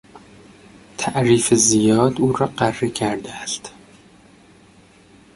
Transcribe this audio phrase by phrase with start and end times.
[0.97, 3.71] تعریف زیاد او را غره کرده است.